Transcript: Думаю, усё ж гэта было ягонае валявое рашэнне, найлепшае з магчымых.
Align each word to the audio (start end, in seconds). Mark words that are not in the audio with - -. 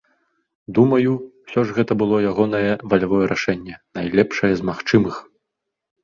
Думаю, 0.75 1.09
усё 1.47 1.59
ж 1.71 1.75
гэта 1.77 1.91
было 2.01 2.15
ягонае 2.29 2.71
валявое 2.93 3.25
рашэнне, 3.33 3.75
найлепшае 3.99 4.51
з 4.63 4.67
магчымых. 4.71 5.21